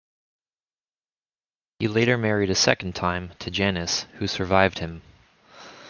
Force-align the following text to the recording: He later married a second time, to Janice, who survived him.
He 1.77 1.87
later 1.87 2.17
married 2.17 2.49
a 2.49 2.55
second 2.55 2.95
time, 2.95 3.33
to 3.37 3.51
Janice, 3.51 4.07
who 4.15 4.25
survived 4.27 4.79
him. 4.79 5.03